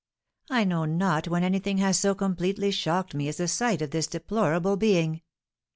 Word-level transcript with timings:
I 0.49 0.63
know 0.63 0.85
not 0.85 1.27
when 1.27 1.43
anything 1.43 1.77
has 1.77 1.99
so 1.99 2.15
completely 2.15 2.71
shocked 2.71 3.13
me 3.13 3.27
as 3.27 3.37
the 3.37 3.47
sight 3.47 3.83
of 3.83 3.91
this 3.91 4.07
deplorable 4.07 4.75
being." 4.75 5.21